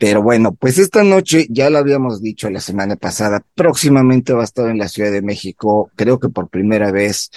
[0.00, 4.44] pero bueno, pues esta noche ya lo habíamos dicho la semana pasada, próximamente va a
[4.44, 7.30] estar en la Ciudad de México, creo que por primera vez,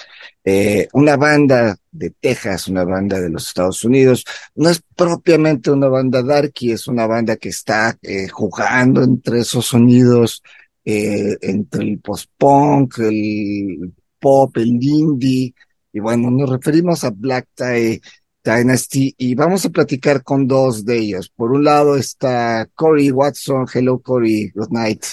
[0.44, 4.24] eh, una banda de Texas, una banda de los Estados Unidos.
[4.54, 9.66] No es propiamente una banda darky, es una banda que está eh, jugando entre esos
[9.66, 10.42] sonidos,
[10.86, 15.54] eh, entre el post-punk, el pop, el indie,
[15.92, 18.00] y bueno, nos referimos a Black Tie
[18.44, 21.30] Dynasty y vamos a platicar con dos de ellos.
[21.30, 23.66] Por un lado está Corey Watson.
[23.72, 25.04] Hello Corey, good night.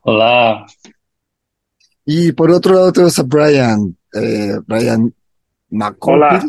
[0.00, 0.66] Hola.
[2.04, 5.14] Y por otro lado tenemos a Brian, eh, Brian
[6.00, 6.44] Hola.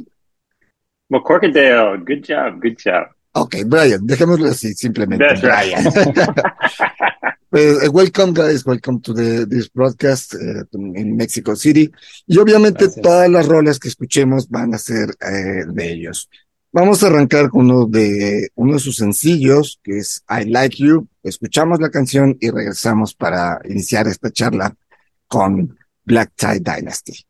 [1.09, 3.07] McCorkadale, good job, good job.
[3.33, 5.25] Ok, Brian, dejémoslo así, simplemente.
[5.41, 5.83] Brian.
[7.51, 11.91] Pues, eh, welcome guys, welcome to the, this broadcast uh, in Mexico City.
[12.25, 16.29] Y obviamente todas las rolas que escuchemos van a ser eh, de ellos.
[16.71, 21.09] Vamos a arrancar con uno de, uno de sus sencillos, que es I Like You.
[21.23, 24.73] Escuchamos la canción y regresamos para iniciar esta charla
[25.27, 27.25] con Black Tie Dynasty.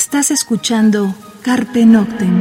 [0.00, 1.12] Estás escuchando
[1.42, 2.40] Carpe Noctem.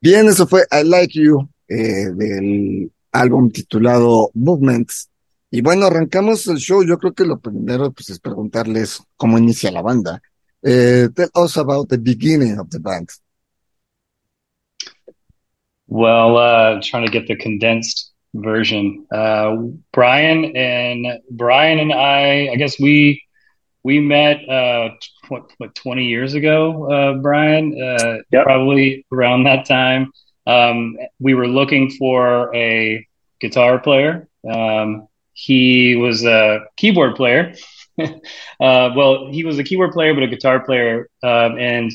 [0.00, 5.08] Bien, eso fue I Like You eh, del álbum titulado Movements.
[5.52, 6.82] Y bueno, arrancamos el show.
[6.84, 10.20] Yo creo que lo primero pues, es preguntarles cómo inicia la banda.
[10.62, 13.08] Uh, tell us about the beginning of the band.
[15.86, 19.06] Well, uh, trying to get the condensed version.
[19.12, 19.58] Uh,
[19.92, 23.22] Brian and Brian and I, I guess we
[23.84, 24.90] we met uh,
[25.28, 27.72] what, what twenty years ago, uh, Brian.
[27.80, 28.44] Uh, yep.
[28.44, 30.12] Probably around that time.
[30.46, 33.06] Um, we were looking for a
[33.40, 34.28] guitar player.
[34.48, 37.54] Um, he was a keyboard player
[37.98, 38.10] uh,
[38.60, 41.08] well, he was a keyboard player, but a guitar player.
[41.22, 41.90] Um, and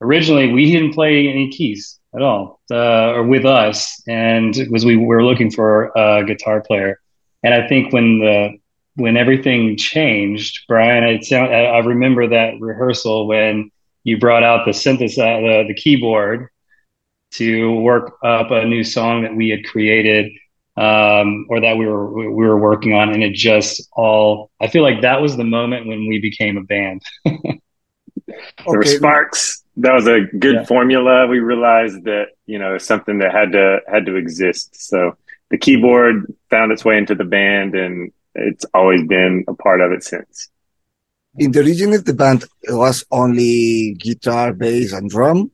[0.00, 4.02] originally, we didn't play any keys at all, uh, or with us.
[4.08, 7.00] And it was we were looking for a guitar player.
[7.42, 8.58] And I think when the
[8.96, 13.70] when everything changed, Brian, I, sound, I remember that rehearsal when
[14.04, 16.48] you brought out the synthesizer, the, the keyboard,
[17.32, 20.30] to work up a new song that we had created
[20.76, 24.50] um, or that we were we were working on, and it just all.
[24.60, 27.02] I feel like that was the moment when we became a band.
[27.24, 27.60] there
[28.66, 29.62] were sparks.
[29.76, 30.64] That was a good yeah.
[30.64, 31.26] formula.
[31.26, 34.88] We realized that you know something that had to had to exist.
[34.88, 35.16] So
[35.50, 39.92] the keyboard found its way into the band, and it's always been a part of
[39.92, 40.50] it since.
[41.36, 45.50] In the original, the band was only guitar, bass, and drum.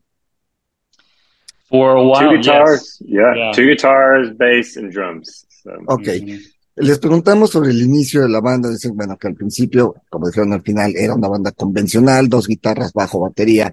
[1.70, 3.08] For a while, two guitars, yes.
[3.08, 5.46] yeah, yeah, two guitars, bass, and drums.
[5.62, 5.70] So.
[5.86, 6.06] Ok.
[6.06, 6.40] Mm -hmm.
[6.76, 8.70] Les preguntamos sobre el inicio de la banda.
[8.70, 12.92] Dicen, bueno, que al principio, como dijeron al final, era una banda convencional, dos guitarras,
[12.92, 13.72] bajo, batería,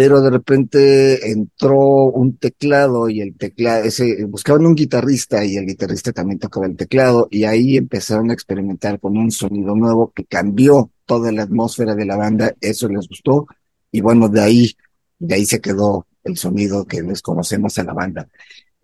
[0.00, 5.66] pero de repente entró un teclado y el teclado, ese, buscaban un guitarrista y el
[5.66, 10.24] guitarrista también tocaba el teclado y ahí empezaron a experimentar con un sonido nuevo que
[10.24, 12.54] cambió toda la atmósfera de la banda.
[12.60, 13.48] Eso les gustó
[13.90, 14.76] y bueno, de ahí,
[15.18, 18.28] de ahí se quedó el sonido que les conocemos a la banda.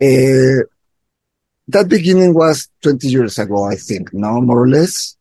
[0.01, 0.65] Eh,
[1.71, 4.41] that beginning was 20 years ago, I think, no?
[4.41, 5.17] More or less?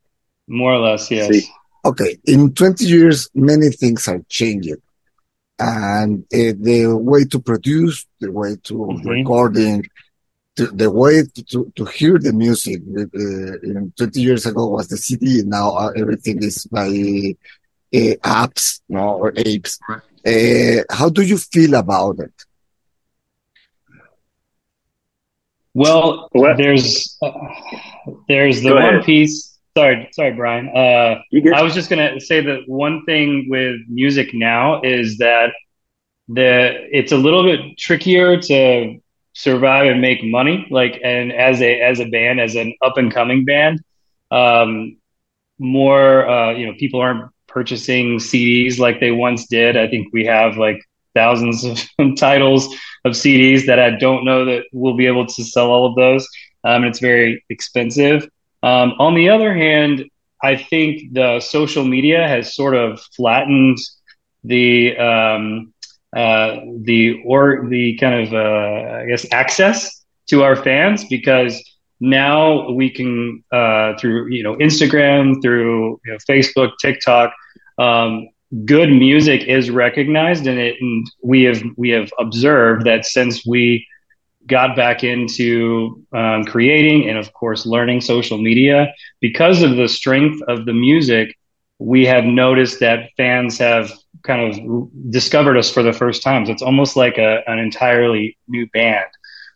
[0.47, 1.30] More or less, yes.
[1.30, 1.47] Sí.
[1.85, 4.81] Okay, in 20 years, many things are changing.
[5.60, 9.07] And uh, the way to produce, the way to mm-hmm.
[9.07, 9.86] recording,
[10.56, 12.81] to, the way to, to hear the music.
[12.98, 15.44] Uh, 20 years ago was the CD.
[15.44, 19.80] Now uh, everything is by uh, apps, no, or apes.
[20.26, 22.33] Uh, how do you feel about it?
[25.74, 26.57] Well, what?
[26.57, 27.31] there's uh,
[28.28, 29.06] there's the Go one ahead.
[29.06, 29.53] piece.
[29.75, 30.69] Sorry, sorry, Brian.
[30.69, 31.21] Uh,
[31.56, 35.51] I was just gonna say that one thing with music now is that
[36.27, 38.99] the it's a little bit trickier to
[39.33, 40.68] survive and make money.
[40.69, 43.81] Like, and as a as a band, as an up and coming band,
[44.30, 44.97] um,
[45.57, 49.75] more uh, you know, people aren't purchasing CDs like they once did.
[49.75, 50.81] I think we have like
[51.15, 51.80] thousands of
[52.18, 52.68] titles
[53.06, 56.27] of CDs that I don't know that we'll be able to sell all of those.
[56.63, 58.27] Um, and it's very expensive.
[58.63, 60.05] Um, on the other hand,
[60.41, 63.77] I think the social media has sort of flattened
[64.43, 65.73] the um,
[66.15, 71.61] uh, the or the kind of uh, I guess access to our fans because
[71.99, 77.33] now we can uh, through you know Instagram, through you know, Facebook, TikTok,
[77.77, 78.29] um,
[78.65, 83.85] good music is recognized, and it and we have we have observed that since we
[84.47, 88.94] got back into um, creating and of course learning social media.
[89.21, 91.35] Because of the strength of the music
[91.80, 93.92] we have noticed that fans have
[94.23, 96.45] kind of discovered us for the first time.
[96.45, 99.06] So it's almost like a, an entirely new band.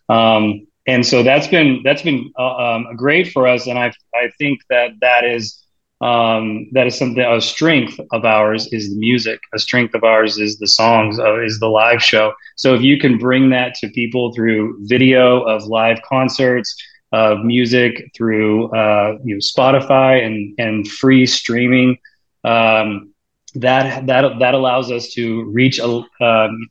[0.10, 3.68] Um, and so that's been that's been uh, um, great for us.
[3.68, 5.67] And i i think that that is
[6.02, 9.40] um, that is something a strength of ours is the music.
[9.54, 12.34] A strength of ours is the songs uh, is the live show.
[12.56, 16.76] So if you can bring that to people through video of live concerts
[17.12, 21.98] of music through uh, you know spotify and and free streaming
[22.44, 23.14] um,
[23.56, 26.68] that that that allows us to reach um,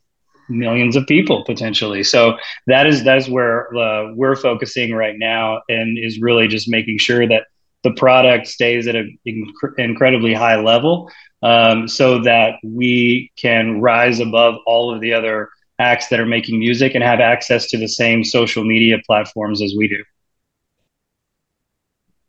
[0.49, 2.03] millions of people potentially.
[2.03, 6.69] So that is that is where uh, we're focusing right now and is really just
[6.69, 7.43] making sure that
[7.87, 11.09] the product stays at an inc- incredibly high level
[11.41, 16.59] um, so that we can rise above all of the other acts that are making
[16.59, 20.03] music and have access to the same social media platforms as we do.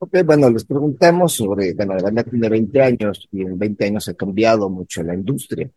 [0.00, 4.08] Ok, bueno, les preguntamos sobre, bueno, la banda tiene 20 años y en 20 años
[4.08, 5.68] ha cambiado mucho la industria.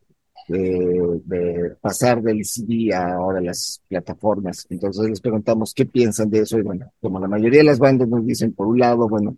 [0.47, 4.67] De, de, pasar del CD a ahora las plataformas.
[4.69, 8.07] Entonces les preguntamos qué piensan de eso y bueno, como la mayoría de las bandas
[8.09, 9.37] nos dicen, por un lado, bueno,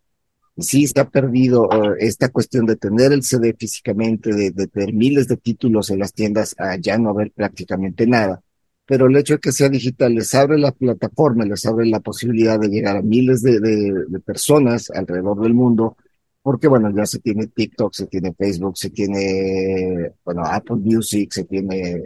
[0.57, 5.27] sí se ha perdido eh, esta cuestión de tener el CD físicamente, de, tener miles
[5.27, 8.41] de títulos en las tiendas, a ya no haber prácticamente nada.
[8.86, 12.60] Pero el hecho de que sea digital les abre la plataforma, les abre la posibilidad
[12.60, 15.95] de llegar a miles de, de personas alrededor del mundo,
[16.43, 21.45] porque bueno, ya se tiene TikTok, se tiene Facebook, se tiene, bueno, Apple Music, se
[21.45, 22.03] tiene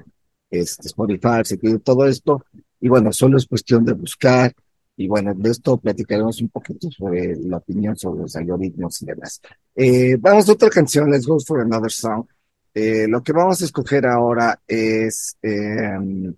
[0.49, 2.45] este, Spotify, se tiene todo esto,
[2.79, 4.53] y bueno, solo es cuestión de buscar,
[4.97, 9.39] y bueno, de esto platicaremos un poquito sobre la opinión sobre los algoritmos y demás.
[9.75, 12.25] Eh, vamos a otra canción, Let's Go for Another Song.
[12.73, 16.33] Eh, lo que vamos a escoger ahora es, eh,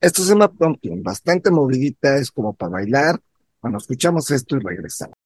[0.00, 3.20] esto se llama Pumpkin, bastante movidita, es como para bailar.
[3.60, 5.16] Bueno, escuchamos esto y regresamos.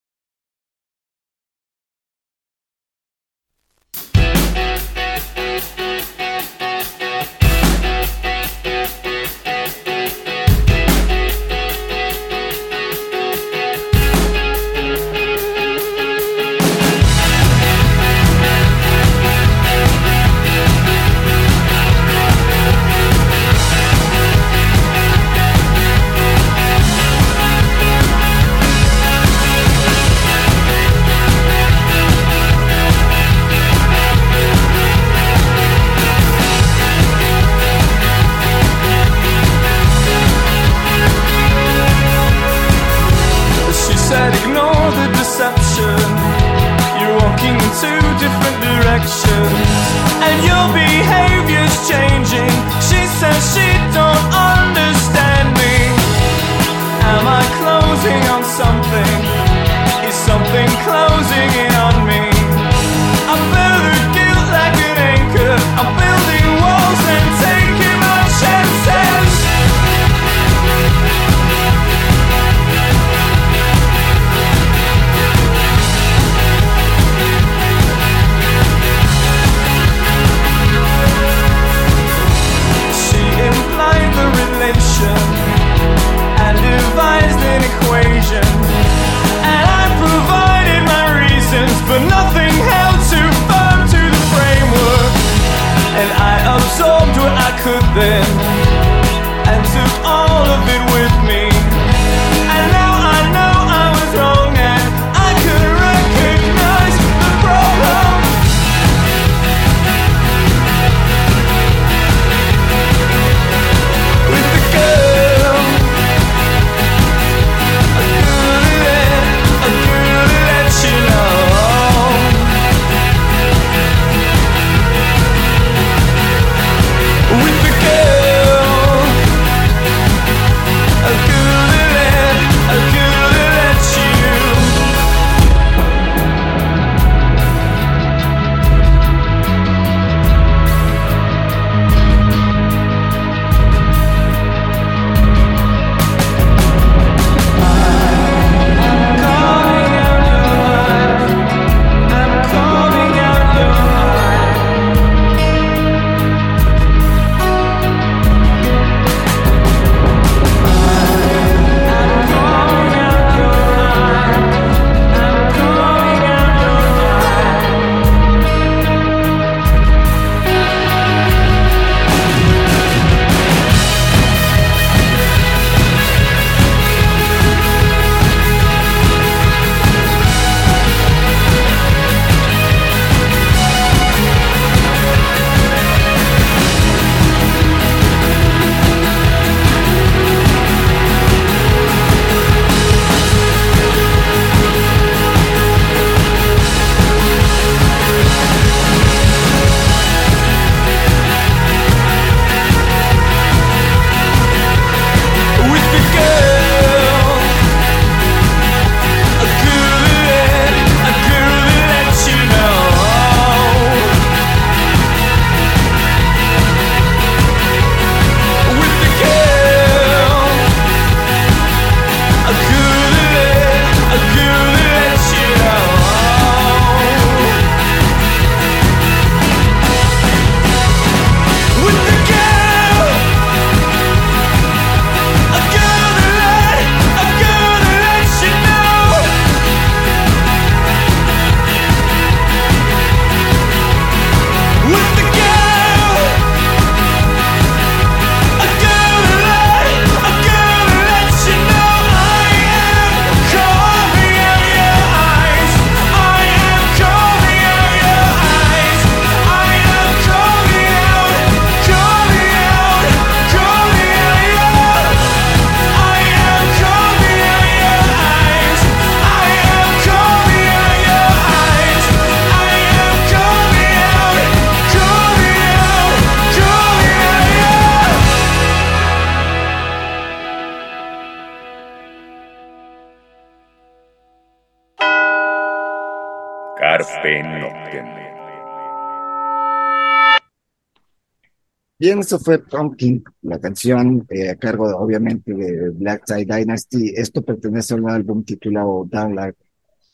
[292.07, 297.13] Bien, eso fue Pumpkin, la canción eh, a cargo obviamente de Black Tie Dynasty.
[297.17, 299.59] Esto pertenece a un álbum titulado Down Like,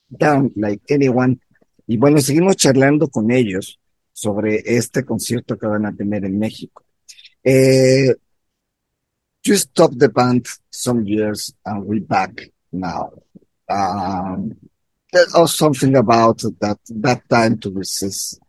[0.09, 1.39] Down Like Anyone.
[1.87, 3.79] Y bueno, seguimos charlando con ellos
[4.11, 6.83] sobre este concierto que van a tener en México.
[7.45, 8.15] Eh,
[9.45, 13.13] you stopped the band some years and we're back now.
[13.69, 14.57] Um,
[15.13, 18.41] tell us something about that that time to resist.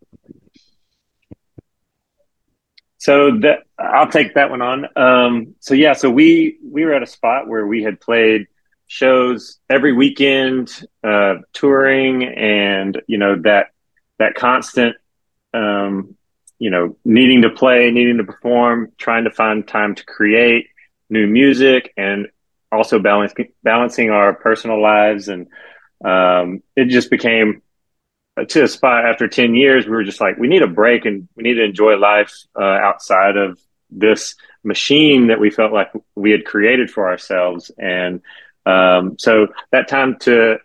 [3.04, 4.86] So that I'll take that one on.
[4.96, 8.48] Um, so yeah, so we we were at a spot where we had played
[8.88, 10.72] shows every weekend,
[11.04, 13.72] uh, touring, and you know that
[14.20, 14.96] that constant,
[15.54, 16.16] um,
[16.60, 20.68] you know, needing to play, needing to perform, trying to find time to create
[21.10, 22.28] new music, and
[22.72, 25.48] also balancing balancing our personal lives, and
[26.06, 27.62] um, it just became
[28.48, 31.28] to a spot after 10 years, we were just like, we need a break and
[31.36, 33.60] we need to enjoy life uh, outside of
[33.92, 37.72] this machine that we felt like we had created for ourselves.
[37.78, 38.22] And
[38.66, 40.58] um, so that time to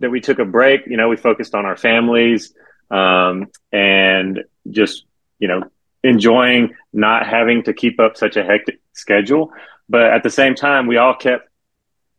[0.00, 2.52] that we took a break, you know, we focused on our families
[2.90, 5.04] um, and just,
[5.38, 5.62] you know,
[6.02, 9.52] enjoying not having to keep up such a hectic schedule.
[9.88, 11.48] But at the same time, we all kept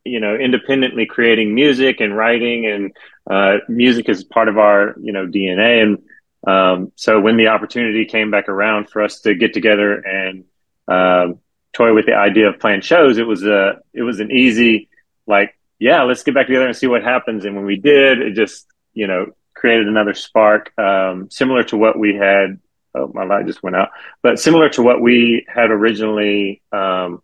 [0.06, 2.96] you know independently creating music and writing and
[3.30, 6.04] uh, music is part of our you know DNA and
[6.48, 10.44] um, so when the opportunity came back around for us to get together and
[10.88, 11.40] um,
[11.74, 14.90] toy with the idea of playing shows, it was a it was an easy
[15.26, 18.34] like yeah let's get back together and see what happens and when we did it
[18.36, 22.60] just you know created another spark um, similar to what we had
[22.94, 23.90] oh my light just went out
[24.22, 27.24] but similar to what we had originally um,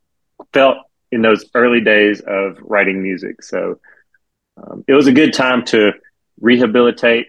[0.52, 0.78] felt
[1.12, 3.44] in those early days of writing music.
[3.44, 3.80] So
[4.62, 5.91] um, it was a good time to
[6.39, 7.28] rehabilitate,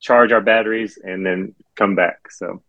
[0.00, 2.30] charge our batteries, and then come back.
[2.30, 2.62] So.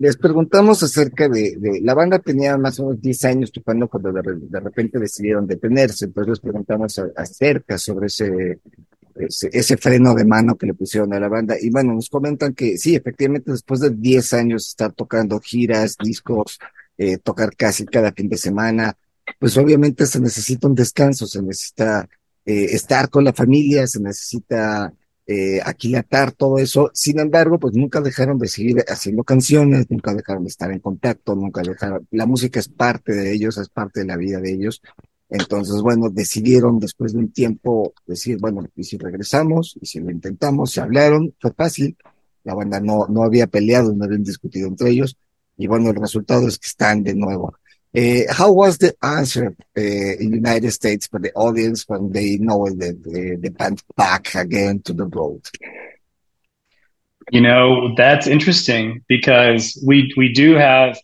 [0.00, 4.12] Les preguntamos acerca de, de, la banda tenía más o menos 10 años tocando cuando
[4.12, 8.60] de, de repente decidieron detenerse, entonces les preguntamos a, acerca sobre ese,
[9.16, 12.54] ese, ese, freno de mano que le pusieron a la banda y bueno, nos comentan
[12.54, 16.60] que sí, efectivamente después de 10 años estar tocando giras, discos,
[16.96, 18.96] eh, tocar casi cada fin de semana,
[19.40, 22.08] pues obviamente se necesita un descanso, se necesita
[22.48, 24.90] eh, estar con la familia, se necesita
[25.26, 26.90] eh, aquilatar todo eso.
[26.94, 31.34] Sin embargo, pues nunca dejaron de seguir haciendo canciones, nunca dejaron de estar en contacto,
[31.34, 34.80] nunca dejaron, la música es parte de ellos, es parte de la vida de ellos.
[35.28, 40.10] Entonces, bueno, decidieron después de un tiempo decir, bueno, y si regresamos, y si lo
[40.10, 41.98] intentamos, se hablaron, fue fácil,
[42.44, 45.18] la banda no, no había peleado, no habían discutido entre ellos,
[45.58, 47.57] y bueno, el resultado es que están de nuevo.
[47.96, 52.36] Uh, how was the answer uh, in the United States for the audience when they
[52.36, 55.42] know that the, the band back again to the road?
[57.30, 60.98] You know, that's interesting because we we do have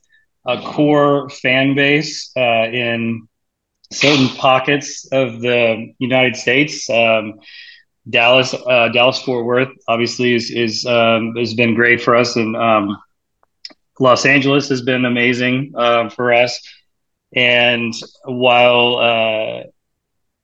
[0.47, 3.29] a core fan base uh, in
[3.91, 6.89] certain pockets of the United States.
[6.91, 7.41] Um,
[8.09, 12.55] Dallas, uh, Dallas Fort Worth, obviously, is is um, has been great for us, and
[12.55, 12.99] um,
[14.01, 16.61] Los Angeles has been amazing uh, for us.
[17.35, 17.93] And
[18.25, 19.63] while uh,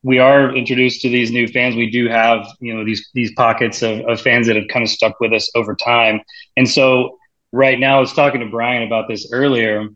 [0.03, 3.81] we are introduced to these new fans, we do have you know these these pockets
[3.81, 6.21] of, of fans that have kind of stuck with us over time.
[6.57, 7.17] And so
[7.51, 9.87] right now, I was talking to Brian about this earlier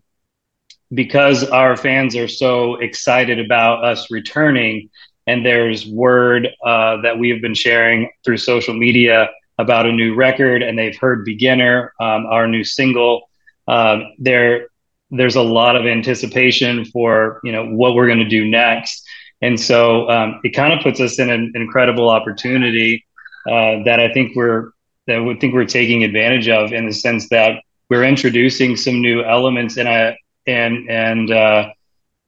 [0.93, 4.89] because our fans are so excited about us returning
[5.27, 10.13] and there's word uh, that we have been sharing through social media about a new
[10.13, 13.29] record and they've heard beginner um, our new single
[13.67, 14.67] um, there
[15.12, 19.06] there's a lot of anticipation for you know what we're going to do next
[19.41, 23.06] and so um, it kind of puts us in an incredible opportunity
[23.47, 24.71] uh, that i think we're
[25.08, 29.23] that we think we're taking advantage of in the sense that we're introducing some new
[29.23, 31.69] elements and I and and uh,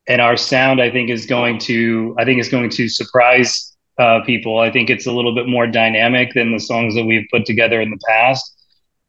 [0.07, 4.21] and our sound I think is going to I think is going to surprise uh,
[4.25, 4.59] people.
[4.59, 7.81] I think it's a little bit more dynamic than the songs that we've put together
[7.81, 8.55] in the past,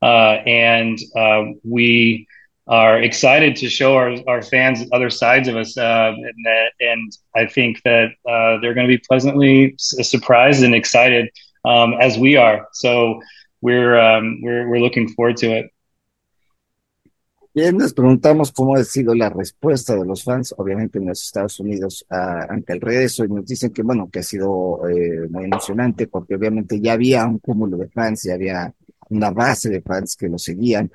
[0.06, 2.26] and uh, we
[2.68, 5.76] are excited to show our, our fans other sides of us.
[5.76, 6.46] Uh, and,
[6.80, 11.30] and, I think that uh, they're going to be pleasantly surprised and excited
[11.64, 12.68] um, as we are.
[12.72, 13.20] So
[13.62, 15.72] we're, um, we're, we're looking forward to it.
[17.54, 21.58] Bien, nos preguntamos cómo ha sido la respuesta de los fans, obviamente en los Estados
[21.58, 25.46] Unidos, uh, ante el regreso, y nos dicen que, bueno, que ha sido eh, muy
[25.46, 28.72] emocionante, porque obviamente ya había un cúmulo de fans, ya había
[29.10, 30.90] una base de fans que lo seguían,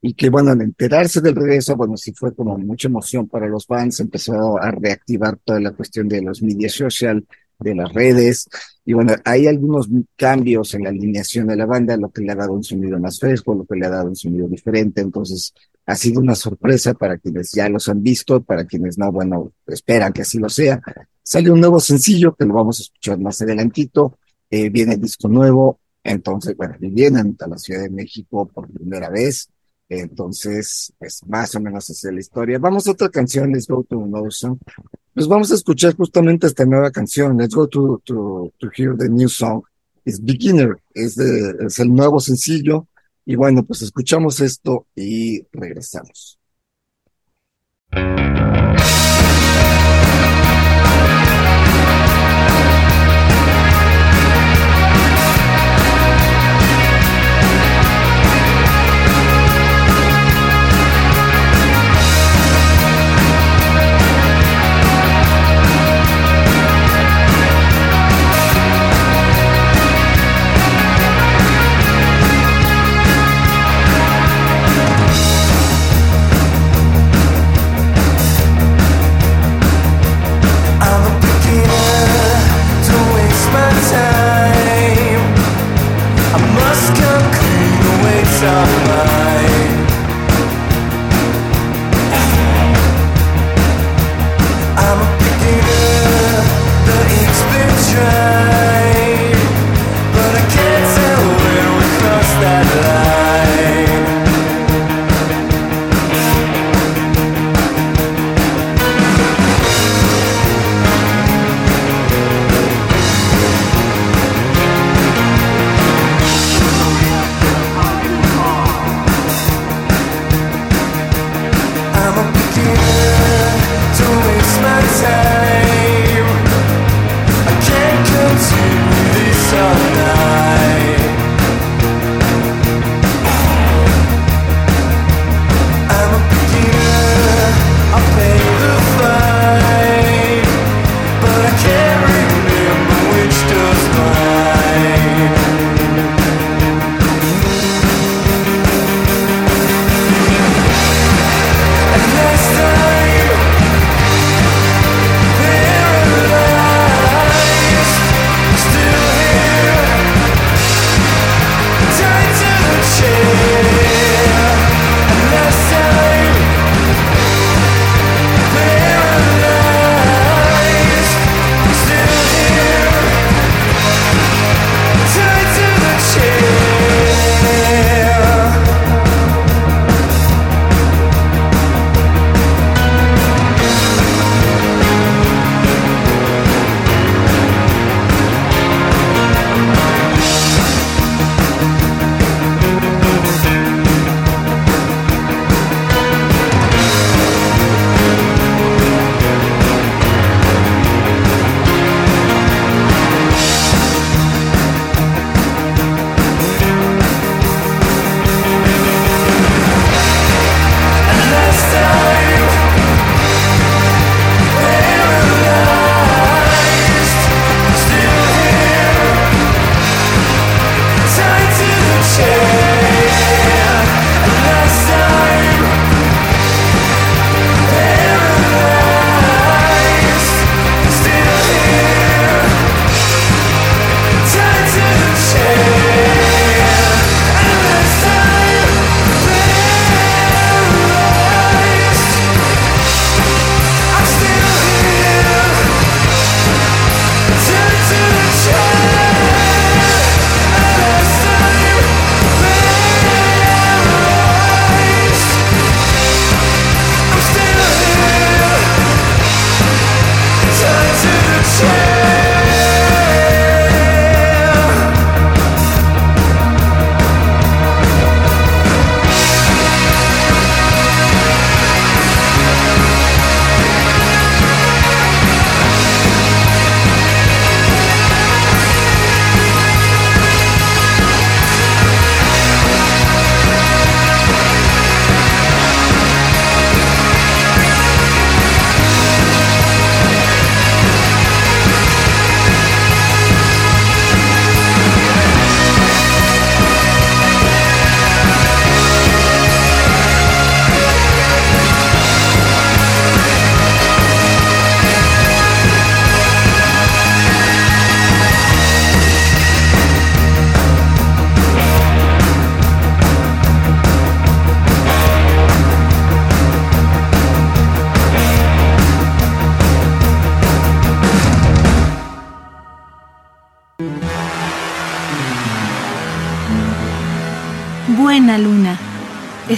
[0.00, 3.66] y que bueno, al enterarse del regreso, bueno, sí fue como mucha emoción para los
[3.66, 7.26] fans, empezó a reactivar toda la cuestión de los media social,
[7.58, 8.48] de las redes.
[8.84, 12.36] Y bueno, hay algunos cambios en la alineación de la banda, lo que le ha
[12.36, 15.00] dado un sonido más fresco, lo que le ha dado un sonido diferente.
[15.00, 15.52] Entonces,
[15.86, 20.12] ha sido una sorpresa para quienes ya los han visto, para quienes no, bueno, esperan
[20.12, 20.80] que así lo sea.
[21.22, 24.18] Sale un nuevo sencillo que lo vamos a escuchar más adelantito.
[24.50, 25.80] Eh, viene el disco nuevo.
[26.08, 29.50] Entonces, bueno, vienen a la Ciudad de México por primera vez.
[29.90, 32.58] Entonces, pues más o menos así la historia.
[32.58, 34.58] Vamos a otra canción, Let's Go to Another Song.
[35.12, 39.10] Pues vamos a escuchar justamente esta nueva canción, Let's Go to, to, to Hear the
[39.10, 39.62] New Song.
[40.04, 42.86] Es Beginner, es, es el nuevo sencillo.
[43.26, 46.38] Y bueno, pues escuchamos esto y regresamos.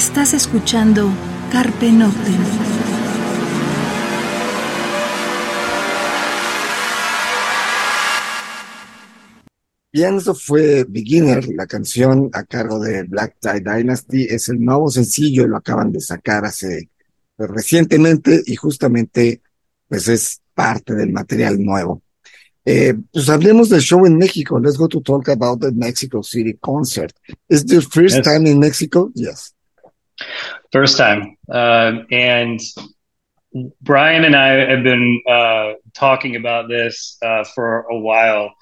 [0.00, 1.10] Estás escuchando
[1.52, 2.34] Carpe Noctem.
[9.92, 14.24] Bien, eso fue Beginner, la canción a cargo de Black Tie Dynasty.
[14.24, 16.88] Es el nuevo sencillo, lo acaban de sacar hace
[17.36, 19.42] pues, recientemente y justamente
[19.86, 22.02] pues es parte del material nuevo.
[22.64, 24.58] Eh, pues hablemos del show en México.
[24.58, 27.12] Let's go to talk about the Mexico City concert.
[27.50, 28.24] Is this first yes.
[28.24, 29.10] time in Mexico?
[29.14, 29.54] Yes.
[30.72, 31.36] First time.
[31.50, 32.60] Uh, and
[33.82, 38.54] Brian and I have been uh, talking about this uh, for a while.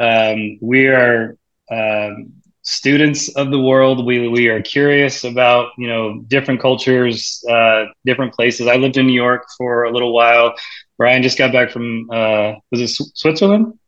[0.00, 1.36] Um, we are
[1.70, 4.06] um, students of the world.
[4.06, 8.66] We we are curious about you know different cultures, uh, different places.
[8.66, 10.54] I lived in New York for a little while.
[10.96, 13.78] Brian just got back from uh, was it Switzerland?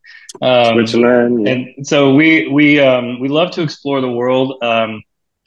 [0.43, 1.53] Um, Switzerland, yeah.
[1.53, 4.63] and so we we um, we love to explore the world.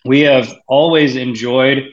[0.08, 1.92] Um, we have always enjoyed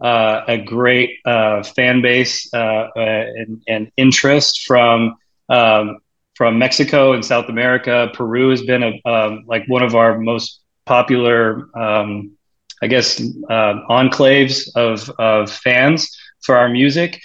[0.00, 5.16] uh, a great uh, fan base uh, uh, and, and, interest from
[5.48, 5.98] um,
[6.34, 8.10] from Mexico and South America.
[8.12, 12.36] Peru has been a, um, like one of our most popular, um,
[12.82, 17.18] I guess, uh, enclaves of, of fans for our music.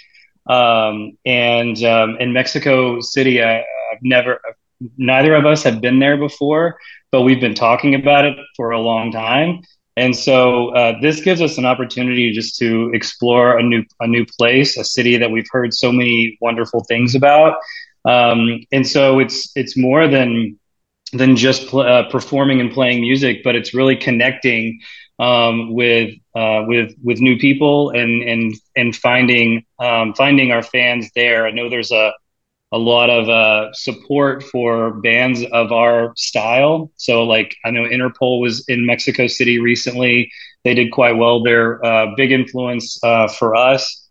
[0.48, 4.40] Um, and um, in Mexico City, I, have never,
[4.96, 6.78] neither of us have been there before,
[7.10, 9.60] but we've been talking about it for a long time.
[9.96, 14.24] And so uh, this gives us an opportunity just to explore a new a new
[14.38, 17.58] place, a city that we've heard so many wonderful things about,
[18.04, 20.58] um, and so it's it's more than
[21.12, 24.80] than just pl- uh, performing and playing music, but it's really connecting
[25.18, 31.10] um, with uh, with with new people and and and finding um, finding our fans
[31.14, 31.46] there.
[31.46, 32.12] I know there's a
[32.72, 36.90] a lot of uh, support for bands of our style.
[36.96, 40.32] So, like I know Interpol was in Mexico City recently;
[40.64, 41.42] they did quite well.
[41.42, 44.08] They're a uh, big influence uh, for us,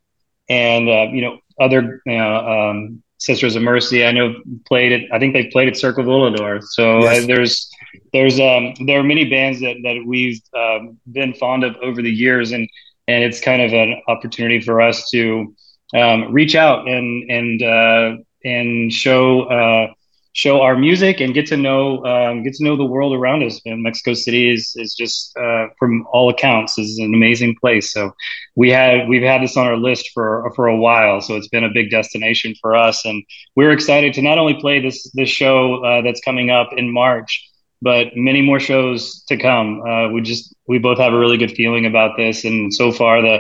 [0.47, 4.05] and uh, you know other you know, um, Sisters of Mercy.
[4.05, 4.35] I know
[4.67, 5.09] played it.
[5.11, 6.63] I think they played at Circo Volador.
[6.63, 7.27] So uh, yes.
[7.27, 7.69] there's
[8.13, 12.11] there's um there are many bands that that we've um, been fond of over the
[12.11, 12.69] years, and
[13.07, 15.55] and it's kind of an opportunity for us to
[15.95, 19.93] um, reach out and and uh, and show uh,
[20.33, 23.59] show our music and get to know um, get to know the world around us.
[23.65, 27.91] And Mexico City is is just uh, from all accounts is an amazing place.
[27.91, 28.11] So
[28.55, 31.21] we had we've had this on our list for for a while.
[31.21, 33.23] So it's been a big destination for us, and
[33.55, 37.47] we're excited to not only play this this show uh, that's coming up in March.
[37.83, 39.81] But many more shows to come.
[39.81, 43.23] Uh, we just we both have a really good feeling about this, and so far
[43.23, 43.39] the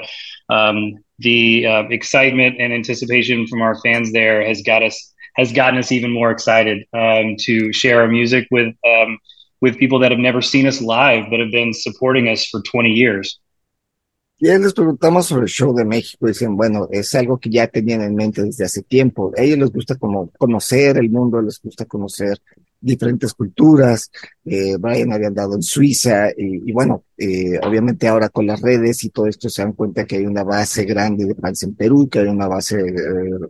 [0.49, 5.79] um, the uh, excitement and anticipation from our fans there has got us has gotten
[5.79, 9.17] us even more excited um, to share our music with um,
[9.61, 12.89] with people that have never seen us live but have been supporting us for 20
[12.89, 13.39] years.
[14.39, 16.25] Bien, les preguntamos sobre el show de México.
[16.25, 19.31] Dicen, bueno, es algo que ya tenían en mente desde hace tiempo.
[19.37, 22.39] A ellos les gusta como conocer el mundo, les gusta conocer
[22.81, 24.11] diferentes culturas.
[24.43, 29.03] Eh, Brian había andado en Suiza y, y bueno, eh, obviamente ahora con las redes
[29.03, 32.09] y todo esto se dan cuenta que hay una base grande de fans en Perú,
[32.09, 33.47] que hay una base eh,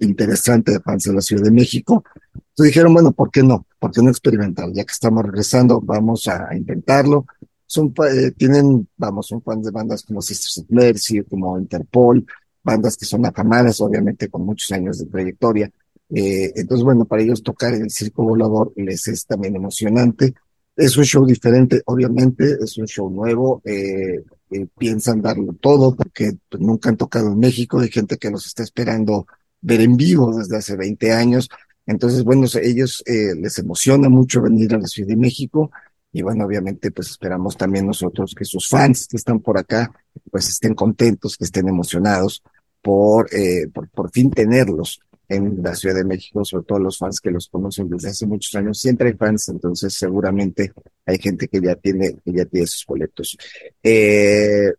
[0.00, 2.04] interesante de fans en la Ciudad de México.
[2.34, 3.66] Entonces dijeron, bueno, ¿por qué no?
[3.78, 4.68] ¿Por qué no experimentar?
[4.72, 7.26] Ya que estamos regresando, vamos a, intentarlo.
[7.66, 12.26] Son, eh, tienen, vamos, son fans de bandas como Sisters of Mercy, como Interpol,
[12.62, 15.70] bandas que son afamadas, obviamente con muchos años de trayectoria.
[16.10, 20.34] Eh, entonces, bueno, para ellos tocar el circo volador les es también emocionante.
[20.76, 23.60] Es un show diferente, obviamente, es un show nuevo.
[23.64, 27.80] Eh, eh piensan darlo todo porque pues, nunca han tocado en México.
[27.80, 29.26] Hay gente que los está esperando
[29.60, 31.48] ver en vivo desde hace 20 años.
[31.86, 35.70] Entonces, bueno, ellos eh, les emociona mucho venir a la Ciudad de México
[36.12, 39.92] y bueno, obviamente pues esperamos también nosotros que sus fans que están por acá
[40.30, 42.42] pues estén contentos, que estén emocionados
[42.82, 47.20] por, eh, por, por fin tenerlos en la Ciudad de México, sobre todo los fans
[47.20, 48.80] que los conocen desde hace muchos años.
[48.80, 50.72] Siempre hay fans, entonces seguramente
[51.04, 53.36] hay gente que ya tiene, que ya tiene sus boletos.
[53.82, 54.72] Eh,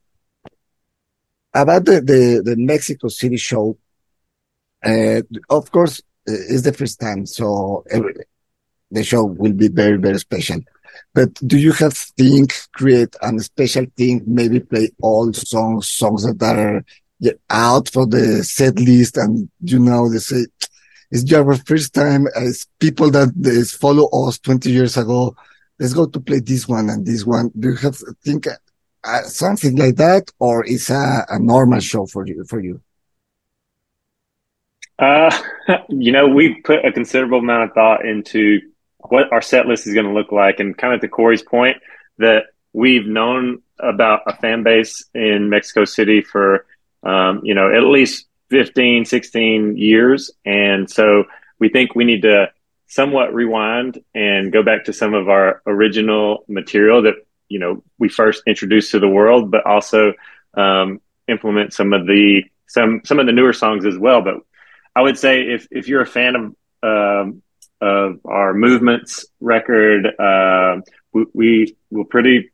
[1.53, 2.01] about the,
[2.43, 3.77] the, Mexico City show,
[4.83, 8.13] Uh, of course, it's the first time, so every,
[8.91, 10.59] the show will be very, very special.
[11.13, 14.23] But do you have think create a special thing?
[14.25, 16.83] Maybe play all songs, songs that are
[17.49, 20.45] out for the set list, and you know they say
[21.11, 25.35] it's your first time as people that is follow us 20 years ago.
[25.79, 27.51] Let's go to play this one and this one.
[27.57, 28.47] Do you have to think
[29.03, 32.81] uh, something like that, or is a, a normal show for you for you?
[34.97, 35.35] Uh,
[35.89, 38.59] you know, we put a considerable amount of thought into
[38.97, 41.77] what our set list is going to look like, and kind of to Corey's point
[42.17, 46.65] that we've known about a fan base in Mexico City for,
[47.03, 50.31] um, you know, at least 15, 16 years.
[50.45, 51.25] And so
[51.59, 52.51] we think we need to
[52.87, 57.15] somewhat rewind and go back to some of our original material that,
[57.47, 60.13] you know, we first introduced to the world, but also
[60.55, 64.21] um, implement some of the some some of the newer songs as well.
[64.21, 64.35] But
[64.95, 67.41] I would say if if you're a fan of um,
[67.81, 70.81] of our movements record, uh,
[71.13, 72.51] we, we will pretty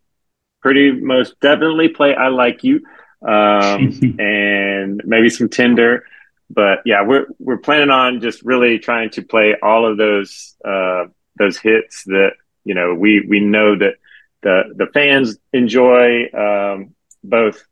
[0.61, 2.81] pretty most definitely play "I Like You"
[3.25, 6.05] um, and maybe some Tender.
[6.49, 11.05] But yeah, we're we're planning on just really trying to play all of those uh,
[11.37, 12.31] those hits that
[12.63, 13.95] you know we we know that
[14.41, 17.63] the the fans enjoy um, both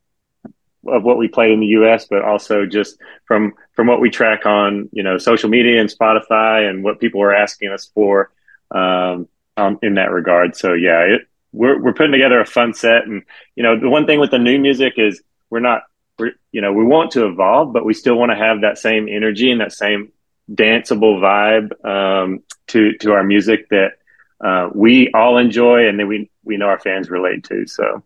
[0.86, 4.44] of what we play in the U.S., but also just from from what we track
[4.44, 8.32] on you know social media and Spotify and what people are asking us for
[8.72, 10.56] um, um, in that regard.
[10.56, 13.22] So yeah, it, we're we're putting together a fun set, and
[13.54, 15.82] you know the one thing with the new music is we're not
[16.18, 19.08] we're you know we want to evolve, but we still want to have that same
[19.08, 20.12] energy and that same
[20.50, 23.92] danceable vibe um, to to our music that
[24.44, 27.66] uh, we all enjoy and that we we know our fans relate to.
[27.66, 28.02] So.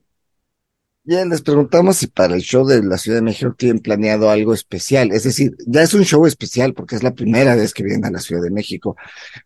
[1.08, 4.52] Bien, les preguntamos si para el show de la Ciudad de México tienen planeado algo
[4.52, 5.10] especial.
[5.10, 8.10] Es decir, ya es un show especial porque es la primera vez que vienen a
[8.10, 8.94] la Ciudad de México.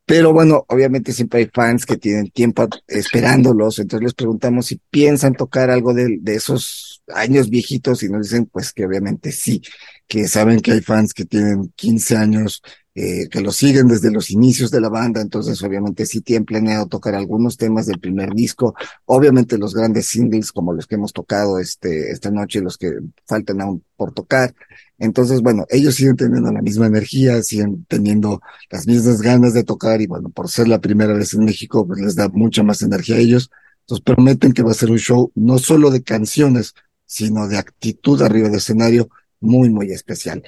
[0.05, 3.79] Pero bueno, obviamente siempre hay fans que tienen tiempo esperándolos.
[3.79, 8.47] Entonces les preguntamos si piensan tocar algo de, de esos años viejitos y nos dicen
[8.47, 9.63] pues que obviamente sí,
[10.09, 12.61] que saben que hay fans que tienen 15 años
[12.95, 16.87] eh, que lo siguen desde los inicios de la banda, entonces obviamente sí tienen planeado
[16.87, 18.75] tocar algunos temas del primer disco,
[19.07, 22.93] obviamente los grandes singles como los que hemos tocado este, esta noche, los que
[23.27, 24.55] faltan aún por tocar.
[24.99, 30.01] Entonces, bueno, ellos siguen teniendo la misma energía, siguen teniendo las mismas ganas de tocar
[30.01, 33.17] y bueno, por ser la primera vez en México, pues les da mucha más energía
[33.17, 33.51] a ellos.
[33.81, 36.75] Entonces prometen que va a ser un show no solo de canciones,
[37.07, 39.09] sino de actitud arriba del escenario
[39.41, 40.43] muy, muy especial.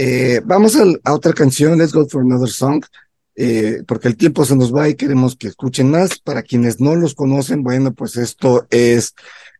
[0.00, 2.84] Eh, vamos a, a, otra canción, Let's Go for Another Song,
[3.34, 6.20] eh, porque el tiempo se nos va y queremos que escuchen más.
[6.20, 9.12] Para quienes no los conocen, bueno, pues esto es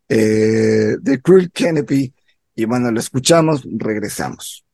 [0.09, 2.15] eh, The Cruel Canopy.
[2.55, 4.65] Y bueno, lo escuchamos, regresamos.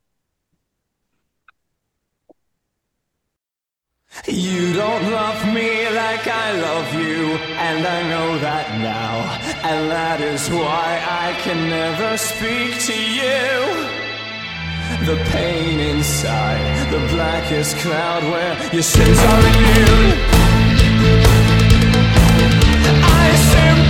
[4.29, 10.21] You don't love me like I love you, and I know that now, and that
[10.21, 14.04] is why I can never speak to you.
[15.07, 20.19] The pain inside, the blackest cloud where your sins are immune.
[23.03, 23.84] I simply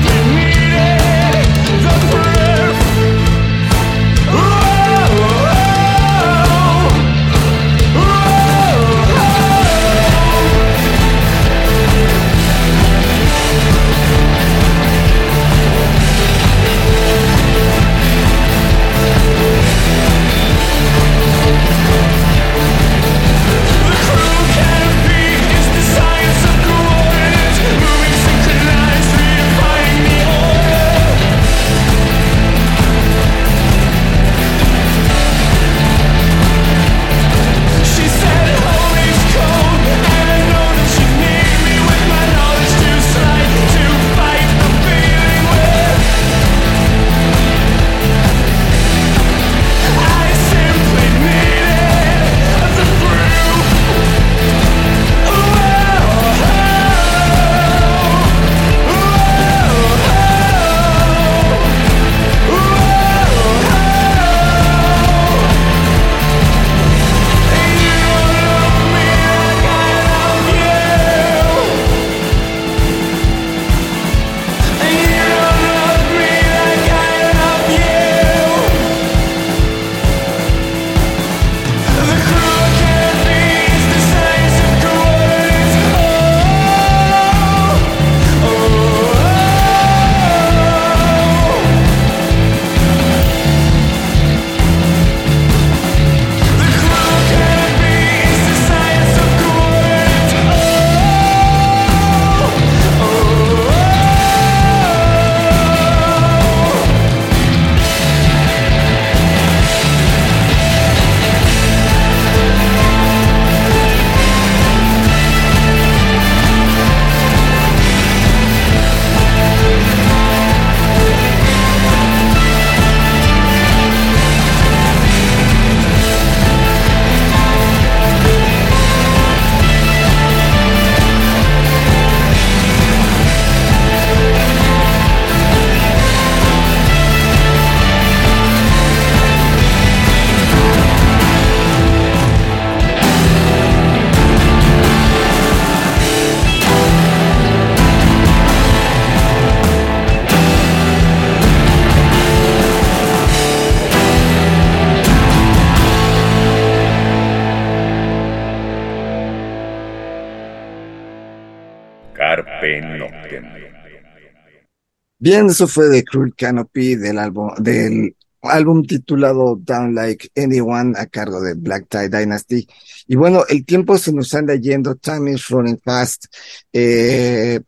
[165.24, 171.06] Bien, eso fue de Cruel Canopy del álbum, del álbum titulado Down Like Anyone a
[171.06, 172.68] cargo de Black Tie Dynasty.
[173.08, 176.26] Y bueno, el tiempo se nos anda yendo, time is running fast.
[176.74, 177.58] Eh,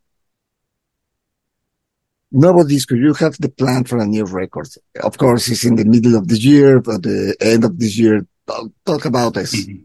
[2.31, 4.69] nuevo disco, you have the plan for a new record.
[5.03, 8.27] Of course, it's in the middle of the year, but the end of this year.
[8.47, 9.55] Talk, talk about this.
[9.55, 9.85] Mm-hmm.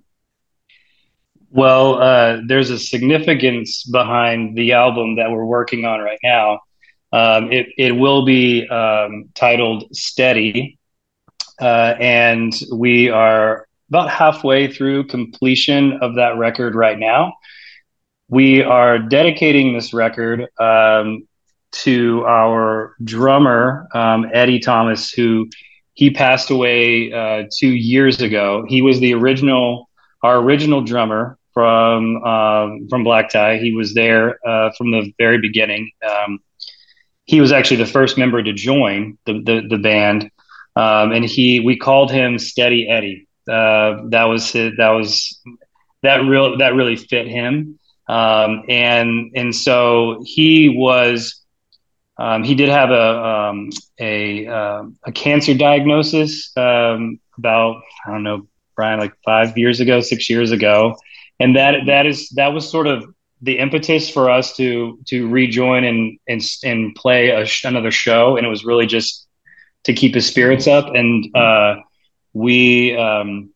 [1.52, 6.60] Well, uh, there's a significance behind the album that we're working on right now.
[7.14, 10.78] Um, it, it will be um, titled Steady,
[11.60, 17.34] uh, and we are about halfway through completion of that record right now.
[18.30, 21.28] We are dedicating this record um,
[21.72, 25.50] to our drummer, um, Eddie Thomas, who
[25.94, 28.64] he passed away uh, two years ago.
[28.70, 29.90] He was the original,
[30.24, 33.58] our original drummer from um, from Black Tie.
[33.58, 35.92] He was there uh, from the very beginning.
[37.32, 40.30] He was actually the first member to join the the, the band,
[40.76, 43.26] um, and he we called him Steady Eddie.
[43.50, 45.40] Uh, that was his, that was
[46.04, 47.80] that real that really fit him,
[48.10, 51.38] um, and and so he was.
[52.18, 58.24] Um, he did have a um, a uh, a cancer diagnosis um, about I don't
[58.24, 60.98] know Brian like five years ago, six years ago,
[61.40, 63.06] and that that is that was sort of
[63.42, 68.46] the impetus for us to to rejoin and and and play a, another show, and
[68.46, 69.28] it was really just
[69.86, 70.94] to keep his spirits up.
[70.94, 71.76] And uh,
[72.34, 73.52] we um,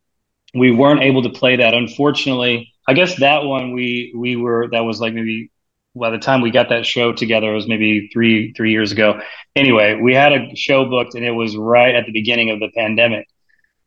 [0.54, 2.74] we weren't able to play that, unfortunately.
[2.88, 5.52] I guess that one we we were that was like maybe
[5.96, 9.22] by the time we got that show together, it was maybe three three years ago.
[9.56, 12.70] Anyway, we had a show booked, and it was right at the beginning of the
[12.76, 13.28] pandemic.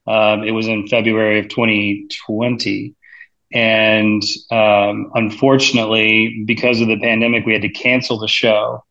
[0.07, 2.95] Um, it was in February of 2020,
[3.53, 8.85] and um, unfortunately, because of the pandemic, we had to cancel the show.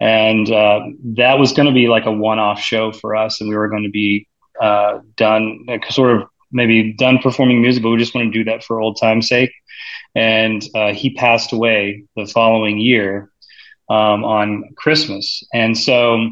[0.00, 0.80] And uh,
[1.16, 3.84] that was going to be like a one-off show for us, and we were going
[3.84, 4.26] to be
[4.60, 8.62] uh, done, sort of maybe done performing music, but we just want to do that
[8.64, 9.52] for old time's sake.
[10.14, 13.30] And uh, he passed away the following year
[13.88, 16.30] um, on Christmas, and so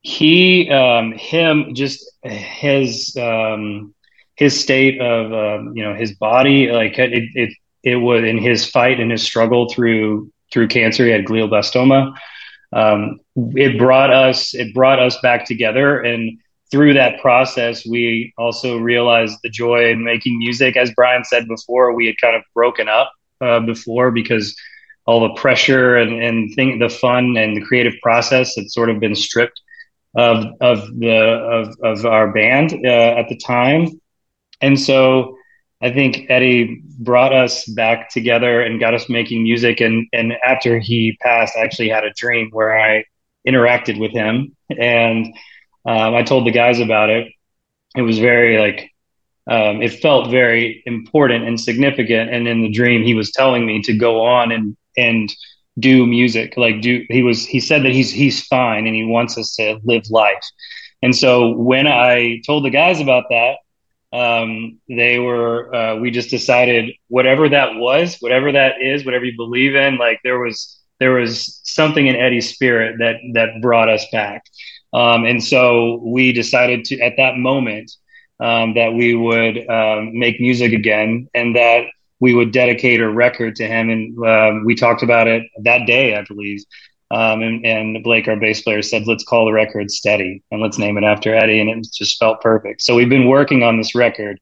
[0.00, 3.94] he, um, him, just his um,
[4.38, 8.70] his state of um, you know his body like it, it it was in his
[8.70, 12.14] fight and his struggle through through cancer he had glioblastoma.
[12.72, 13.18] Um,
[13.56, 16.00] it brought us it brought us back together.
[16.00, 16.38] And
[16.70, 20.76] through that process we also realized the joy in making music.
[20.76, 23.10] As brian said before we had kind of broken up
[23.40, 24.56] uh, before because
[25.06, 29.00] all the pressure and, and thing, the fun and the creative process had sort of
[29.00, 29.60] been stripped
[30.14, 33.88] of of the of, of our band uh, at the time
[34.60, 35.36] and so
[35.80, 39.80] I think Eddie brought us back together and got us making music.
[39.80, 43.04] And, and after he passed, I actually had a dream where I
[43.46, 45.26] interacted with him and
[45.86, 47.32] um, I told the guys about it.
[47.96, 48.90] It was very like,
[49.48, 52.34] um, it felt very important and significant.
[52.34, 55.32] And in the dream, he was telling me to go on and, and
[55.78, 56.54] do music.
[56.56, 59.78] Like do, he was, he said that he's, he's fine and he wants us to
[59.84, 60.44] live life.
[61.02, 63.58] And so when I told the guys about that,
[64.12, 69.36] um, they were uh, we just decided whatever that was whatever that is whatever you
[69.36, 74.06] believe in like there was there was something in eddie's spirit that that brought us
[74.10, 74.44] back.
[74.94, 77.92] Um, and so we decided to at that moment
[78.40, 81.84] um, that we would um, make music again and that
[82.20, 83.90] we would dedicate a record to him.
[83.90, 86.64] And uh, we talked about it that day i believe
[87.10, 90.78] um, and, and, Blake, our bass player, said, let's call the record Steady and let's
[90.78, 91.60] name it after Eddie.
[91.60, 92.82] And it just felt perfect.
[92.82, 94.38] So we've been working on this record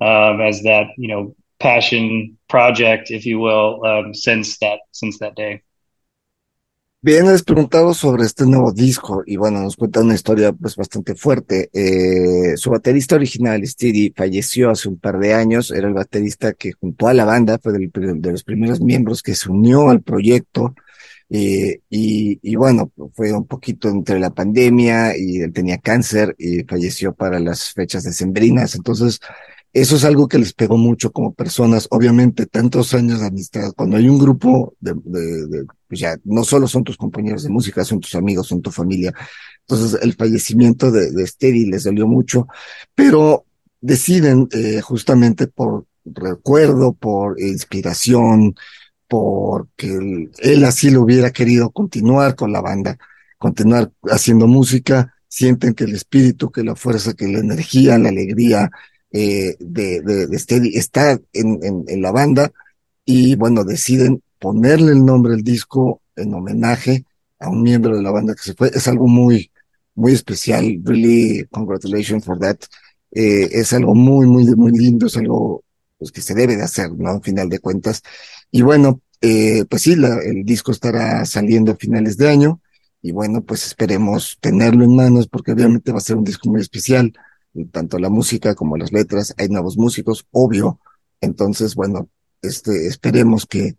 [0.00, 5.34] um, as that, you know, passion project, if you will, um, since that, since that
[5.34, 5.62] day.
[7.02, 11.14] Bien, les preguntado sobre este nuevo disco y bueno, nos cuenta una historia pues bastante
[11.14, 11.70] fuerte.
[11.72, 15.70] Eh, su baterista original, Steady, falleció hace un par de años.
[15.70, 19.36] Era el baterista que junto a la banda fue del, de los primeros miembros que
[19.36, 20.74] se unió al proyecto.
[21.28, 26.62] Eh, y, y, bueno, fue un poquito entre la pandemia y él tenía cáncer y
[26.64, 28.74] falleció para las fechas decembrinas.
[28.74, 29.20] Entonces,
[29.72, 31.86] eso es algo que les pegó mucho como personas.
[31.90, 36.66] Obviamente, tantos años de amistad, cuando hay un grupo de, de, pues ya no solo
[36.66, 39.12] son tus compañeros de música, son tus amigos, son tu familia.
[39.68, 42.46] Entonces, el fallecimiento de, de Steady les dolió mucho,
[42.94, 43.44] pero
[43.80, 48.54] deciden eh, justamente por recuerdo, por inspiración,
[49.08, 52.98] porque él, así lo hubiera querido continuar con la banda,
[53.38, 58.70] continuar haciendo música, sienten que el espíritu, que la fuerza, que la energía, la alegría
[59.12, 62.52] eh, de, de, Steady está en, en, la banda
[63.04, 67.04] y bueno, deciden ponerle el nombre al disco en homenaje
[67.38, 68.70] a un miembro de la banda que se fue.
[68.74, 69.50] Es algo muy,
[69.94, 70.80] muy especial.
[70.84, 72.58] Really, congratulations for that.
[73.12, 75.64] Eh, es algo muy, muy, muy lindo, es algo
[75.98, 77.10] pues, que se debe de hacer, ¿no?
[77.10, 78.02] Al final de cuentas.
[78.50, 82.60] Y bueno, eh, pues sí, la, el disco estará saliendo a finales de año.
[83.02, 86.60] Y bueno, pues esperemos tenerlo en manos porque obviamente va a ser un disco muy
[86.60, 87.12] especial.
[87.72, 89.34] Tanto la música como las letras.
[89.38, 90.80] Hay nuevos músicos, obvio.
[91.20, 92.08] Entonces, bueno,
[92.42, 93.76] este, esperemos que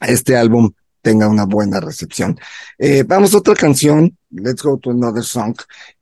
[0.00, 0.72] este álbum
[1.02, 2.38] tenga una buena recepción.
[2.78, 5.54] Eh, vamos a otra canción, Let's Go to Another Song.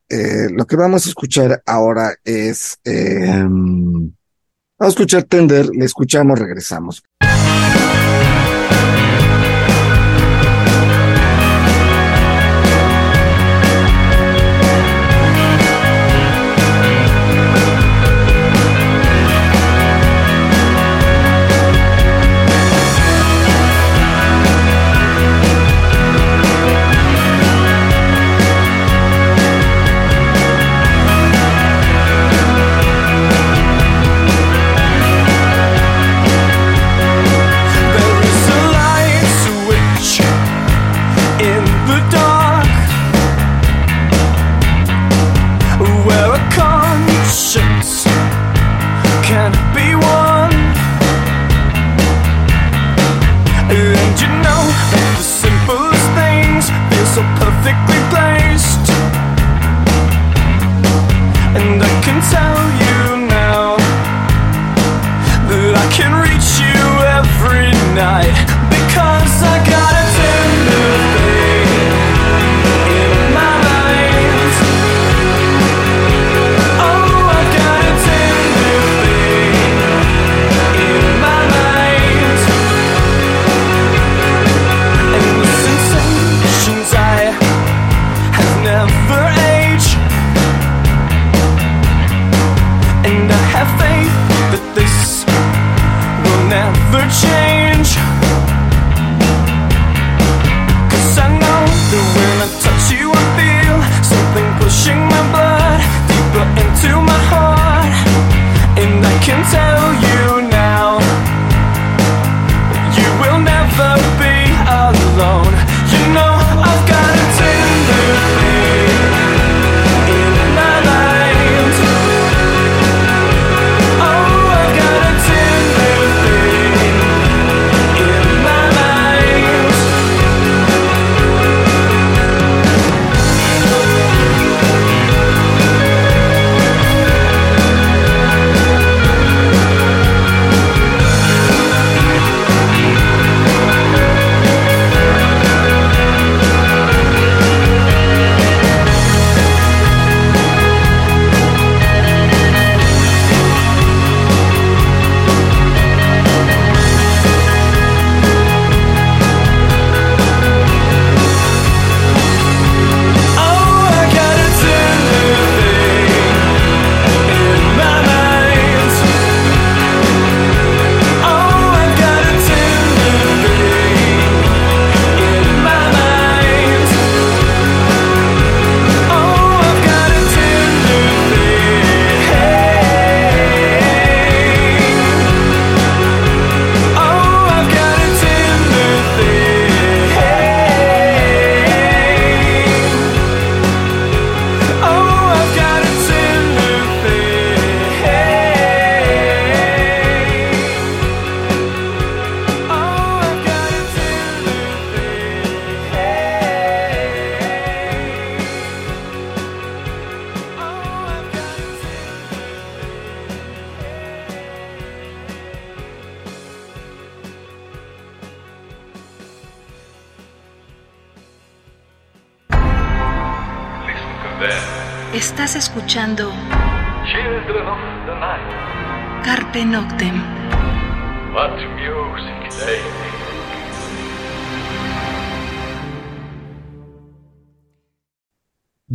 [0.09, 4.15] Eh, lo que vamos a escuchar ahora es, eh, vamos
[4.79, 7.03] a escuchar Tender, le escuchamos, regresamos.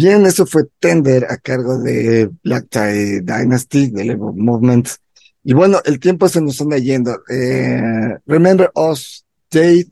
[0.02, 4.88] Bien, eso fue Tender a cargo de Black Tie Dynasty, de Level Movement.
[5.44, 7.20] Y bueno, el tiempo se nos anda yendo.
[7.30, 9.90] Eh, remember Us, Date,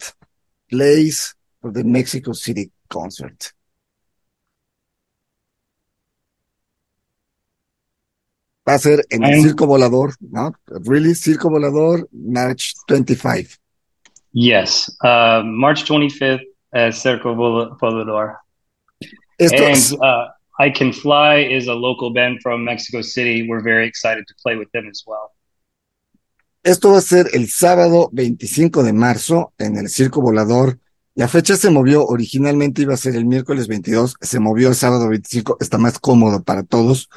[0.69, 3.47] Place for the Mexico City Concert.
[8.65, 10.53] Va a ser en el Circo Volador, ¿no?
[10.85, 13.55] Really, Circo Volador, March 25.
[14.31, 16.45] Yes, uh, March 25th.
[16.71, 18.46] at Circo Volador.
[19.39, 20.27] And uh,
[20.59, 23.47] I Can Fly is a local band from Mexico City.
[23.47, 25.31] We're very excited to play with them as well.
[26.63, 30.79] Esto va a ser el sábado 25 de marzo en el Circo Volador.
[31.15, 35.07] La fecha se movió, originalmente iba a ser el miércoles 22, se movió el sábado
[35.07, 37.09] 25, está más cómodo para todos.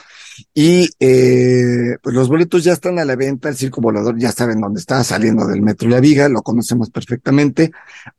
[0.55, 4.61] Y eh, pues los boletos ya están a la venta, el Circo Volador ya saben
[4.61, 7.73] dónde está, saliendo del Metro La Viga, lo conocemos perfectamente.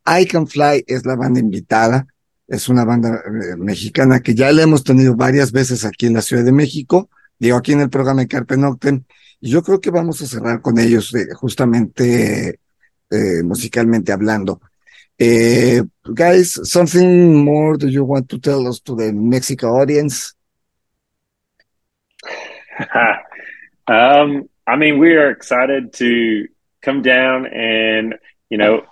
[0.06, 2.06] I Can Fly es la banda invitada,
[2.52, 6.22] es una banda eh, mexicana que ya la hemos tenido varias veces aquí en la
[6.22, 9.06] Ciudad de México, digo aquí en el programa de Carpe Noctem,
[9.40, 12.60] y yo creo que vamos a cerrar con ellos eh, justamente
[13.10, 14.62] eh, musicalmente hablando.
[16.04, 20.34] Guys, something more do you want to tell us to the Mexico audience?
[23.88, 26.48] um, I mean, we are excited to
[26.82, 28.16] come down and,
[28.50, 28.84] you know,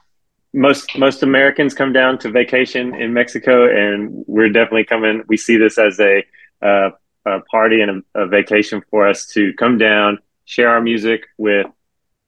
[0.54, 5.24] most most Americans come down to vacation in Mexico, and we're definitely coming.
[5.28, 6.24] We see this as a,
[6.62, 6.90] uh,
[7.26, 11.68] a party and a, a, vacation for us to come down, share our music with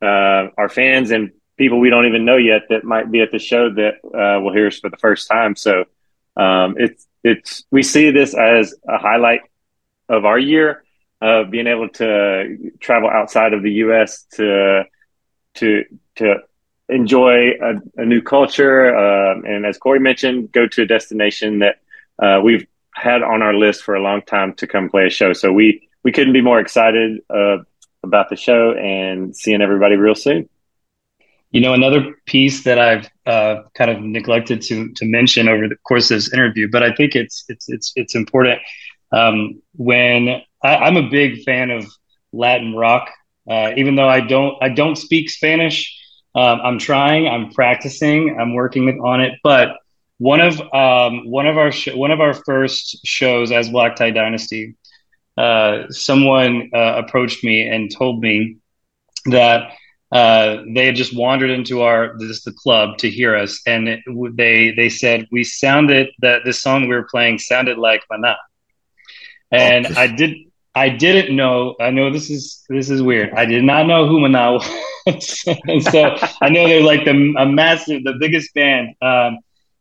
[0.02, 3.38] uh, our fans and people we don't even know yet that might be at the
[3.38, 5.56] show that uh, will hear us for the first time.
[5.56, 5.86] So
[6.36, 9.42] um, it's it's we see this as a highlight
[10.10, 10.84] of our year
[11.22, 14.26] of being able to travel outside of the U.S.
[14.34, 14.84] to
[15.56, 15.84] to
[16.16, 16.36] to
[16.92, 21.80] enjoy a, a new culture, uh, and as Corey mentioned, go to a destination that
[22.22, 25.34] uh, we've had on our list for a long time to come play a show.
[25.34, 27.58] So we we couldn't be more excited uh,
[28.04, 30.50] about the show and seeing everybody real soon.
[31.52, 35.76] You know, another piece that I've uh, kind of neglected to to mention over the
[35.78, 38.60] course of this interview, but I think it's it's it's it's important.
[39.12, 41.86] Um, when I, am a big fan of
[42.32, 43.10] Latin rock,
[43.50, 45.98] uh, even though I don't I don't speak Spanish.
[46.34, 47.28] Um, I'm trying.
[47.28, 48.38] I'm practicing.
[48.40, 49.34] I'm working on it.
[49.44, 49.78] But
[50.18, 54.12] one of um, one of our sh- one of our first shows as Black Tie
[54.12, 54.76] Dynasty,
[55.38, 58.58] uh, someone uh, approached me and told me
[59.26, 59.72] that
[60.12, 64.02] uh, they had just wandered into our this the club to hear us, and it,
[64.36, 68.38] they they said we sounded that the song we were playing sounded like Mana,
[69.52, 70.36] and I did
[70.76, 71.76] I didn't know.
[71.80, 73.32] I know this is this is weird.
[73.34, 74.70] I did not know who Mana was,
[75.68, 78.96] and so I know they're like the a massive, the biggest band.
[79.02, 79.40] Um,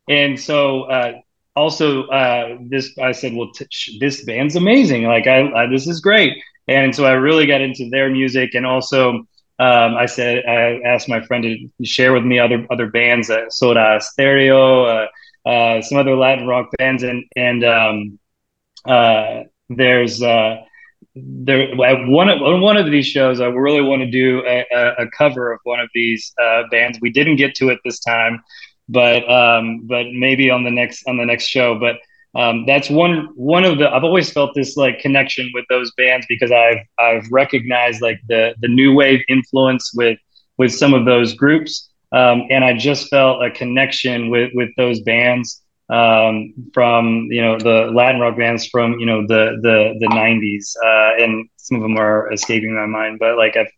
[0.08, 1.12] and so uh,
[1.56, 5.04] also uh, this, I said, well, t- this band's amazing.
[5.04, 6.42] Like I, I, this is great.
[6.68, 9.26] And so I really got into their music, and also
[9.58, 13.50] um, I said I asked my friend to share with me other other bands, uh,
[13.50, 15.06] Soda Stereo, uh,
[15.46, 18.18] uh, some other Latin rock bands, and and um,
[18.86, 20.62] uh, there's uh,
[21.16, 24.64] there one of one of these shows I really want to do a,
[24.98, 26.98] a cover of one of these uh, bands.
[27.00, 28.42] We didn't get to it this time,
[28.88, 31.78] but um, but maybe on the next on the next show.
[31.78, 31.96] But
[32.40, 36.26] um, that's one one of the I've always felt this like connection with those bands
[36.28, 40.18] because I've I've recognized like the the new wave influence with
[40.58, 45.00] with some of those groups, um, and I just felt a connection with with those
[45.00, 45.59] bands
[45.90, 50.76] um, from you know the Latin rock bands from you know the the the '90s,
[50.84, 53.72] uh, and some of them are escaping my mind, but like I've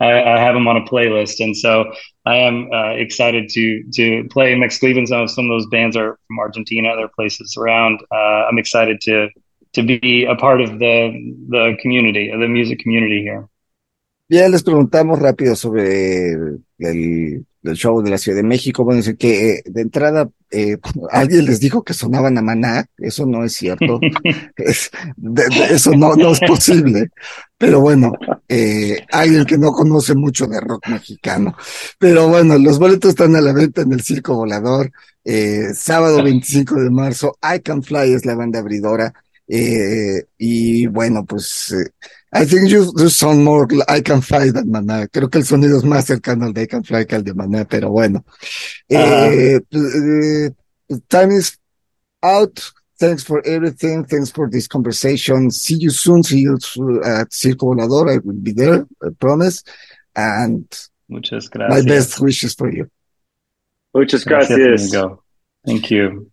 [0.00, 1.92] I, I, have them on a playlist, and so
[2.26, 4.88] I am uh, excited to to play Mexico.
[4.88, 8.00] Even some some of those bands are from Argentina, other places around.
[8.10, 9.28] Uh, I'm excited to
[9.74, 10.96] to be a part of the
[11.48, 13.48] the community, the music community here.
[14.26, 16.34] Bien, les preguntamos rápido sobre
[16.78, 18.84] el del show de la Ciudad de México.
[18.84, 20.78] Bueno, dice que eh, de entrada eh,
[21.10, 23.98] alguien les dijo que sonaban a Maná, eso no es cierto,
[24.56, 27.10] eso no, no es posible,
[27.58, 28.12] pero bueno,
[28.48, 31.56] eh, alguien que no conoce mucho de rock mexicano.
[31.98, 34.92] Pero bueno, los boletos están a la venta en el Circo Volador,
[35.24, 39.12] eh, sábado 25 de marzo, I Can Fly es la banda abridora,
[39.48, 41.74] eh, y bueno, pues
[42.34, 45.06] I think you, you sound more I Can Fly than Maná.
[45.08, 47.32] Creo que el sonido es más cercano al de I Can Fly que al de
[47.32, 48.24] Maná, pero bueno.
[48.90, 49.64] Uh -huh.
[49.70, 50.50] eh,
[51.08, 51.58] time is
[52.22, 52.60] out.
[52.98, 54.04] Thanks for everything.
[54.04, 55.50] Thanks for this conversation.
[55.50, 56.22] See you soon.
[56.22, 56.54] See you
[57.04, 58.10] at Circo Volador.
[58.10, 59.62] I will be there, I promise.
[60.14, 60.64] And
[61.08, 61.84] Muchas gracias.
[61.84, 62.88] my best wishes for you.
[63.92, 64.92] Muchas gracias.
[65.64, 66.30] Thank you.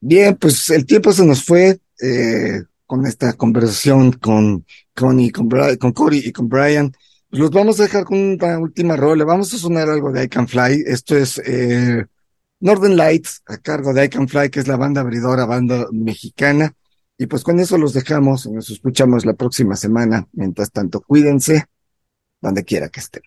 [0.00, 1.78] Bien, pues el tiempo se nos fue.
[2.00, 4.64] Eh, con esta conversación con
[4.94, 6.90] Connie, con, con Cory y con Brian.
[7.28, 9.26] Pues los vamos a dejar con una última rola.
[9.26, 10.84] Vamos a sonar algo de I Can Fly.
[10.86, 12.06] Esto es eh,
[12.60, 16.74] Northern Lights, a cargo de I Can Fly, que es la banda abridora, banda mexicana.
[17.18, 20.26] Y pues con eso los dejamos nos escuchamos la próxima semana.
[20.32, 21.66] Mientras tanto, cuídense
[22.40, 23.22] donde quiera que estén.